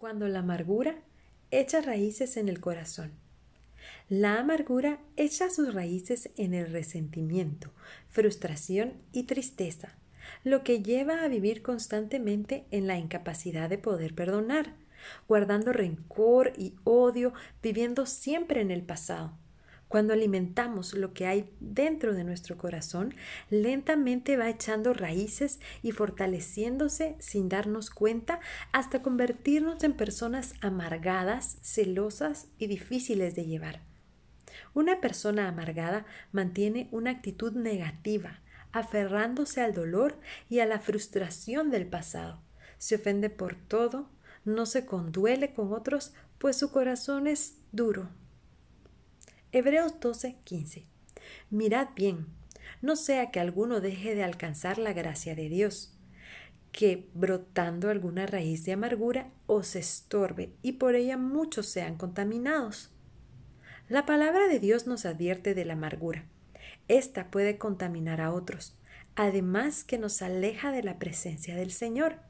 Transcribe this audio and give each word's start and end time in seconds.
Cuando 0.00 0.28
la 0.28 0.38
amargura 0.38 0.94
echa 1.50 1.82
raíces 1.82 2.38
en 2.38 2.48
el 2.48 2.58
corazón. 2.58 3.12
La 4.08 4.38
amargura 4.38 4.98
echa 5.18 5.50
sus 5.50 5.74
raíces 5.74 6.30
en 6.38 6.54
el 6.54 6.72
resentimiento, 6.72 7.70
frustración 8.08 8.94
y 9.12 9.24
tristeza, 9.24 9.98
lo 10.42 10.64
que 10.64 10.82
lleva 10.82 11.22
a 11.22 11.28
vivir 11.28 11.60
constantemente 11.60 12.64
en 12.70 12.86
la 12.86 12.96
incapacidad 12.96 13.68
de 13.68 13.76
poder 13.76 14.14
perdonar, 14.14 14.72
guardando 15.28 15.70
rencor 15.70 16.54
y 16.56 16.76
odio, 16.84 17.34
viviendo 17.62 18.06
siempre 18.06 18.62
en 18.62 18.70
el 18.70 18.80
pasado. 18.80 19.34
Cuando 19.90 20.12
alimentamos 20.12 20.94
lo 20.94 21.12
que 21.12 21.26
hay 21.26 21.52
dentro 21.58 22.14
de 22.14 22.22
nuestro 22.22 22.56
corazón, 22.56 23.12
lentamente 23.50 24.36
va 24.36 24.48
echando 24.48 24.94
raíces 24.94 25.58
y 25.82 25.90
fortaleciéndose 25.90 27.16
sin 27.18 27.48
darnos 27.48 27.90
cuenta 27.90 28.38
hasta 28.70 29.02
convertirnos 29.02 29.82
en 29.82 29.94
personas 29.94 30.54
amargadas, 30.60 31.58
celosas 31.62 32.46
y 32.56 32.68
difíciles 32.68 33.34
de 33.34 33.46
llevar. 33.46 33.80
Una 34.74 35.00
persona 35.00 35.48
amargada 35.48 36.06
mantiene 36.30 36.86
una 36.92 37.10
actitud 37.10 37.54
negativa, 37.54 38.42
aferrándose 38.70 39.60
al 39.60 39.74
dolor 39.74 40.20
y 40.48 40.60
a 40.60 40.66
la 40.66 40.78
frustración 40.78 41.68
del 41.68 41.88
pasado. 41.88 42.40
Se 42.78 42.94
ofende 42.94 43.28
por 43.28 43.56
todo, 43.56 44.08
no 44.44 44.66
se 44.66 44.86
conduele 44.86 45.52
con 45.52 45.72
otros, 45.72 46.14
pues 46.38 46.56
su 46.56 46.70
corazón 46.70 47.26
es 47.26 47.56
duro. 47.72 48.19
Hebreos 49.52 49.98
12, 49.98 50.36
15. 50.44 50.86
Mirad 51.50 51.88
bien, 51.96 52.26
no 52.82 52.94
sea 52.94 53.32
que 53.32 53.40
alguno 53.40 53.80
deje 53.80 54.14
de 54.14 54.22
alcanzar 54.22 54.78
la 54.78 54.92
gracia 54.92 55.34
de 55.34 55.48
Dios, 55.48 55.92
que 56.70 57.08
brotando 57.14 57.90
alguna 57.90 58.26
raíz 58.26 58.64
de 58.64 58.74
amargura 58.74 59.32
os 59.48 59.74
estorbe 59.74 60.52
y 60.62 60.72
por 60.72 60.94
ella 60.94 61.16
muchos 61.16 61.66
sean 61.66 61.96
contaminados. 61.96 62.92
La 63.88 64.06
palabra 64.06 64.46
de 64.46 64.60
Dios 64.60 64.86
nos 64.86 65.04
advierte 65.04 65.52
de 65.52 65.64
la 65.64 65.72
amargura. 65.72 66.26
Esta 66.86 67.32
puede 67.32 67.58
contaminar 67.58 68.20
a 68.20 68.32
otros, 68.32 68.76
además 69.16 69.82
que 69.82 69.98
nos 69.98 70.22
aleja 70.22 70.70
de 70.70 70.84
la 70.84 71.00
presencia 71.00 71.56
del 71.56 71.72
Señor. 71.72 72.20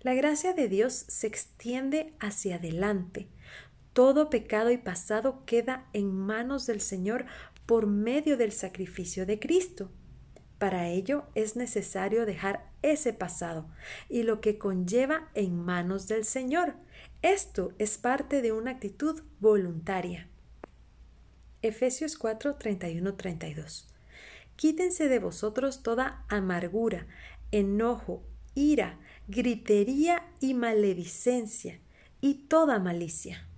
La 0.00 0.14
gracia 0.14 0.54
de 0.54 0.68
Dios 0.68 0.94
se 0.94 1.26
extiende 1.26 2.14
hacia 2.18 2.56
adelante, 2.56 3.28
todo 3.92 4.30
pecado 4.30 4.70
y 4.70 4.78
pasado 4.78 5.44
queda 5.44 5.86
en 5.92 6.14
manos 6.14 6.66
del 6.66 6.80
Señor 6.80 7.26
por 7.66 7.86
medio 7.86 8.36
del 8.36 8.52
sacrificio 8.52 9.26
de 9.26 9.38
Cristo. 9.38 9.90
Para 10.58 10.88
ello 10.88 11.24
es 11.34 11.56
necesario 11.56 12.24
dejar 12.24 12.70
ese 12.82 13.12
pasado 13.12 13.68
y 14.08 14.22
lo 14.22 14.40
que 14.40 14.58
conlleva 14.58 15.30
en 15.34 15.56
manos 15.56 16.08
del 16.08 16.24
Señor. 16.24 16.74
Esto 17.20 17.72
es 17.78 17.98
parte 17.98 18.42
de 18.42 18.52
una 18.52 18.72
actitud 18.72 19.22
voluntaria. 19.40 20.28
Efesios 21.62 22.16
4, 22.16 22.56
31, 22.56 23.14
32. 23.14 23.88
Quítense 24.56 25.08
de 25.08 25.18
vosotros 25.18 25.82
toda 25.82 26.24
amargura, 26.28 27.06
enojo, 27.50 28.22
ira, 28.54 28.98
gritería 29.28 30.28
y 30.40 30.54
maledicencia, 30.54 31.80
y 32.20 32.46
toda 32.48 32.78
malicia 32.78 33.48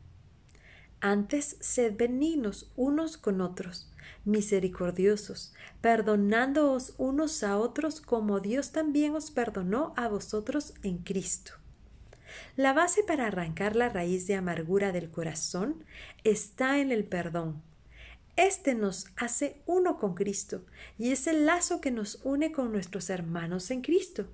antes, 1.04 1.58
sed 1.60 1.98
benignos 1.98 2.72
unos 2.76 3.18
con 3.18 3.42
otros, 3.42 3.90
misericordiosos, 4.24 5.52
perdonándoos 5.82 6.94
unos 6.96 7.42
a 7.42 7.58
otros 7.58 8.00
como 8.00 8.40
Dios 8.40 8.72
también 8.72 9.14
os 9.14 9.30
perdonó 9.30 9.92
a 9.98 10.08
vosotros 10.08 10.72
en 10.82 10.96
Cristo. 10.96 11.52
La 12.56 12.72
base 12.72 13.02
para 13.02 13.26
arrancar 13.26 13.76
la 13.76 13.90
raíz 13.90 14.26
de 14.26 14.34
amargura 14.34 14.92
del 14.92 15.10
corazón 15.10 15.84
está 16.24 16.78
en 16.78 16.90
el 16.90 17.04
perdón. 17.04 17.60
Este 18.36 18.74
nos 18.74 19.08
hace 19.16 19.60
uno 19.66 19.98
con 19.98 20.14
Cristo 20.14 20.64
y 20.98 21.12
es 21.12 21.26
el 21.26 21.44
lazo 21.44 21.82
que 21.82 21.90
nos 21.90 22.20
une 22.24 22.50
con 22.50 22.72
nuestros 22.72 23.10
hermanos 23.10 23.70
en 23.70 23.82
Cristo. 23.82 24.26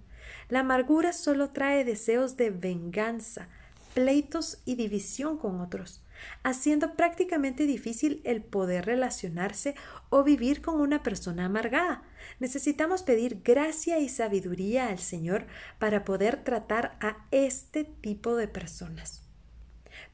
La 0.48 0.60
amargura 0.60 1.12
solo 1.12 1.50
trae 1.50 1.84
deseos 1.84 2.36
de 2.36 2.50
venganza, 2.50 3.48
pleitos 3.92 4.58
y 4.64 4.76
división 4.76 5.36
con 5.36 5.60
otros 5.60 6.00
haciendo 6.42 6.94
prácticamente 6.94 7.66
difícil 7.66 8.20
el 8.24 8.42
poder 8.42 8.86
relacionarse 8.86 9.74
o 10.08 10.24
vivir 10.24 10.62
con 10.62 10.80
una 10.80 11.02
persona 11.02 11.46
amargada. 11.46 12.02
Necesitamos 12.38 13.02
pedir 13.02 13.42
gracia 13.42 13.98
y 13.98 14.08
sabiduría 14.08 14.88
al 14.88 14.98
Señor 14.98 15.46
para 15.78 16.04
poder 16.04 16.44
tratar 16.44 16.96
a 17.00 17.26
este 17.30 17.84
tipo 17.84 18.36
de 18.36 18.48
personas. 18.48 19.26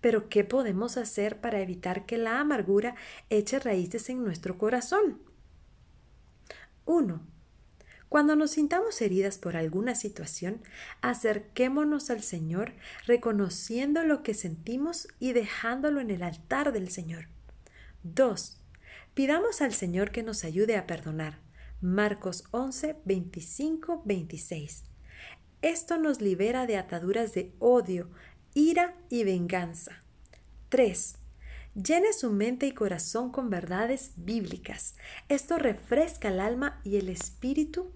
Pero, 0.00 0.28
¿qué 0.28 0.44
podemos 0.44 0.97
hacer 0.97 1.41
para 1.41 1.61
evitar 1.61 2.06
que 2.06 2.19
la 2.19 2.41
amargura 2.41 2.94
eche 3.31 3.59
raíces 3.59 4.09
en 4.11 4.25
nuestro 4.25 4.59
corazón? 4.59 5.21
1. 6.84 7.36
Cuando 8.09 8.37
nos 8.37 8.53
sintamos 8.53 9.00
heridas 9.00 9.39
por 9.39 9.56
alguna 9.56 9.94
situación, 9.94 10.62
acerquémonos 11.00 12.11
al 12.11 12.22
Señor 12.22 12.72
reconociendo 13.06 14.05
lo 14.05 14.22
que 14.22 14.34
sentimos 14.34 15.09
y 15.19 15.33
dejándolo 15.33 16.00
en 16.00 16.11
el 16.11 16.22
altar 16.22 16.72
del 16.72 16.89
Señor. 16.91 17.27
2. 18.05 18.61
Pidamos 19.15 19.61
al 19.61 19.75
Señor 19.75 20.12
que 20.12 20.22
nos 20.22 20.44
ayude 20.44 20.77
a 20.77 20.87
perdonar. 20.87 21.41
Marcos 21.81 22.44
11, 22.53 22.97
25, 23.05 24.03
26. 24.05 24.84
Esto 25.62 25.99
nos 25.99 26.21
libera 26.21 26.67
de 26.67 26.77
ataduras 26.77 27.34
de 27.34 27.53
odio, 27.59 28.09
ira 28.55 28.94
y 29.09 29.25
venganza. 29.25 30.03
3. 30.69 31.17
Llene 31.76 32.14
su 32.14 32.32
mente 32.32 32.66
y 32.66 32.72
corazón 32.72 33.31
con 33.31 33.50
verdades 33.50 34.12
bíblicas. 34.16 34.94
Esto 35.28 35.59
refresca 35.59 36.28
el 36.28 36.41
alma 36.41 36.81
y 36.84 36.97
el 36.97 37.10
espíritu 37.10 37.92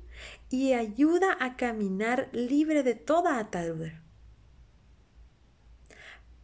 y 0.51 0.75
ayuda 0.75 1.39
a 1.41 1.57
caminar 1.57 2.29
libre 2.35 2.83
de 2.83 2.95
toda 2.95 3.39
atadura. 3.39 4.03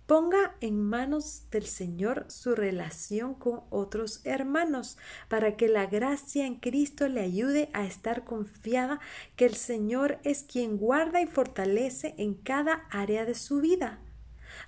Ponga 0.06 0.56
en 0.62 0.80
manos 0.80 1.50
del 1.50 1.66
Señor 1.66 2.24
su 2.28 2.54
relación 2.54 3.34
con 3.34 3.64
otros 3.68 4.24
hermanos 4.24 4.96
para 5.28 5.58
que 5.58 5.68
la 5.68 5.84
gracia 5.84 6.46
en 6.46 6.54
Cristo 6.54 7.06
le 7.06 7.20
ayude 7.20 7.68
a 7.74 7.84
estar 7.84 8.24
confiada 8.24 8.98
que 9.34 9.44
el 9.44 9.56
Señor 9.56 10.20
es 10.24 10.42
quien 10.42 10.78
guarda 10.78 11.20
y 11.20 11.26
fortalece 11.26 12.14
en 12.16 12.32
cada 12.32 12.86
área 12.88 13.26
de 13.26 13.34
su 13.34 13.60
vida. 13.60 14.00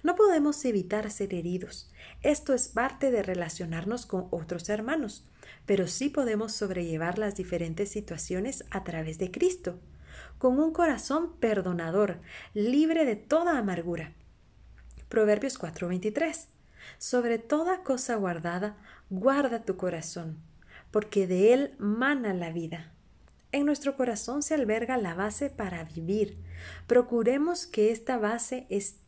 No 0.02 0.14
podemos 0.16 0.64
evitar 0.64 1.10
ser 1.10 1.34
heridos. 1.34 1.90
Esto 2.22 2.54
es 2.54 2.68
parte 2.68 3.10
de 3.10 3.22
relacionarnos 3.22 4.06
con 4.06 4.28
otros 4.30 4.68
hermanos, 4.68 5.26
pero 5.66 5.86
sí 5.86 6.08
podemos 6.08 6.52
sobrellevar 6.52 7.18
las 7.18 7.36
diferentes 7.36 7.90
situaciones 7.90 8.64
a 8.70 8.84
través 8.84 9.18
de 9.18 9.30
Cristo, 9.30 9.78
con 10.38 10.58
un 10.58 10.72
corazón 10.72 11.36
perdonador, 11.38 12.20
libre 12.54 13.04
de 13.04 13.16
toda 13.16 13.58
amargura. 13.58 14.12
Proverbios 15.08 15.58
4:23. 15.58 16.48
Sobre 16.98 17.38
toda 17.38 17.82
cosa 17.82 18.16
guardada, 18.16 18.76
guarda 19.10 19.64
tu 19.64 19.76
corazón, 19.76 20.38
porque 20.90 21.26
de 21.26 21.52
él 21.52 21.74
mana 21.78 22.34
la 22.34 22.50
vida. 22.50 22.92
En 23.50 23.64
nuestro 23.66 23.96
corazón 23.96 24.42
se 24.42 24.54
alberga 24.54 24.96
la 24.96 25.14
base 25.14 25.48
para 25.50 25.84
vivir. 25.84 26.36
Procuremos 26.86 27.66
que 27.66 27.90
esta 27.90 28.18
base 28.18 28.66
esté 28.68 29.07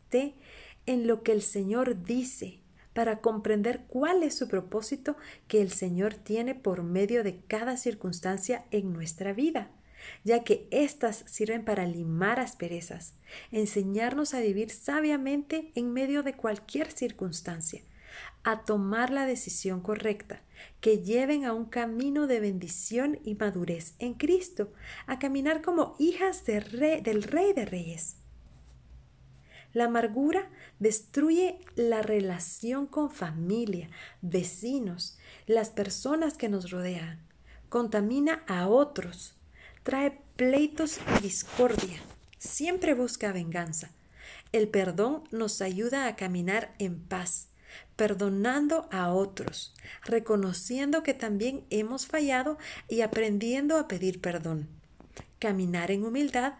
en 0.85 1.07
lo 1.07 1.23
que 1.23 1.31
el 1.31 1.41
Señor 1.41 2.03
dice 2.03 2.61
para 2.93 3.19
comprender 3.19 3.85
cuál 3.87 4.23
es 4.23 4.35
su 4.37 4.47
propósito 4.47 5.15
que 5.47 5.61
el 5.61 5.71
Señor 5.71 6.13
tiene 6.15 6.55
por 6.55 6.83
medio 6.83 7.23
de 7.23 7.39
cada 7.47 7.77
circunstancia 7.77 8.65
en 8.71 8.91
nuestra 8.91 9.33
vida, 9.33 9.71
ya 10.23 10.43
que 10.43 10.67
éstas 10.71 11.23
sirven 11.27 11.63
para 11.63 11.85
limar 11.85 12.39
asperezas, 12.39 13.13
enseñarnos 13.51 14.33
a 14.33 14.41
vivir 14.41 14.71
sabiamente 14.71 15.71
en 15.75 15.93
medio 15.93 16.23
de 16.23 16.35
cualquier 16.35 16.91
circunstancia, 16.91 17.81
a 18.43 18.65
tomar 18.65 19.09
la 19.09 19.25
decisión 19.25 19.81
correcta, 19.81 20.41
que 20.81 20.99
lleven 20.99 21.45
a 21.45 21.53
un 21.53 21.65
camino 21.65 22.27
de 22.27 22.39
bendición 22.39 23.19
y 23.23 23.35
madurez 23.35 23.95
en 23.99 24.15
Cristo, 24.15 24.73
a 25.05 25.17
caminar 25.17 25.61
como 25.61 25.95
hijas 25.97 26.45
del 26.45 26.63
Rey 27.23 27.53
de 27.53 27.65
Reyes. 27.65 28.20
La 29.73 29.85
amargura 29.85 30.49
destruye 30.79 31.59
la 31.75 32.01
relación 32.01 32.87
con 32.87 33.09
familia, 33.09 33.89
vecinos, 34.21 35.17
las 35.47 35.69
personas 35.69 36.37
que 36.37 36.49
nos 36.49 36.71
rodean, 36.71 37.19
contamina 37.69 38.43
a 38.47 38.67
otros, 38.67 39.35
trae 39.83 40.19
pleitos 40.35 40.99
y 41.17 41.21
discordia, 41.21 41.99
siempre 42.37 42.93
busca 42.93 43.31
venganza. 43.31 43.91
El 44.51 44.67
perdón 44.67 45.23
nos 45.31 45.61
ayuda 45.61 46.07
a 46.07 46.15
caminar 46.17 46.73
en 46.77 46.99
paz, 46.99 47.47
perdonando 47.95 48.89
a 48.91 49.13
otros, 49.13 49.73
reconociendo 50.03 51.03
que 51.03 51.13
también 51.13 51.65
hemos 51.69 52.07
fallado 52.07 52.57
y 52.89 53.01
aprendiendo 53.01 53.77
a 53.77 53.87
pedir 53.87 54.19
perdón. 54.19 54.67
Caminar 55.39 55.91
en 55.91 56.03
humildad 56.03 56.55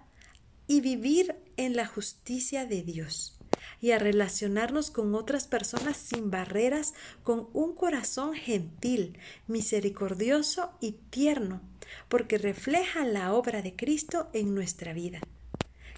y 0.68 0.82
vivir 0.82 1.36
en 1.58 1.76
la 1.76 1.86
justicia 1.86 2.66
de 2.66 2.84
Dios. 2.84 3.38
y 3.80 3.92
a 3.92 4.00
relacionarnos 4.00 4.92
con 4.92 5.16
otras 5.16 5.48
personas 5.48 5.98
sin 5.98 6.30
barreras, 6.30 6.94
con 7.24 7.50
un 7.54 7.74
corazón 7.74 8.36
gentil, 8.36 9.18
misericordioso 9.48 10.72
y 10.80 10.92
tierno, 11.10 11.62
porque 12.08 12.38
refleja 12.38 13.04
la 13.06 13.34
obra 13.34 13.64
de 13.64 13.76
Cristo 13.76 14.30
en 14.34 14.54
nuestra 14.54 14.94
vida. 14.94 15.20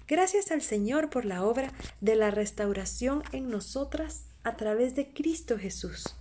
Gracias 0.08 0.50
al 0.50 0.62
Señor 0.62 1.10
por 1.10 1.26
la 1.26 1.44
obra 1.44 1.72
de 2.00 2.16
la 2.16 2.30
restauración 2.30 3.22
en 3.32 3.50
nosotras 3.50 4.24
a 4.44 4.56
través 4.56 4.94
de 4.94 5.12
Cristo 5.12 5.58
Jesús. 5.58 6.16